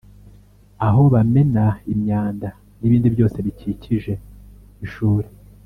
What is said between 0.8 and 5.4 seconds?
aho bamena imyanda n’ibindi byose bikikije ishuri